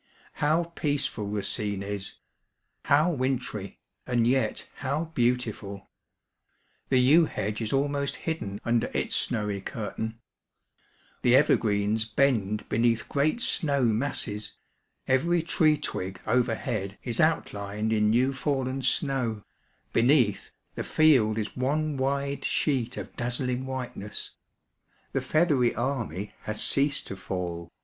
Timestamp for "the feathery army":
25.11-26.33